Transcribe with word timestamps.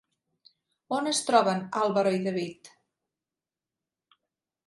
On 0.99 1.09
es 1.11 1.19
troben 1.27 1.61
Álvaro 1.83 2.15
i 2.17 2.23
David? 2.29 2.71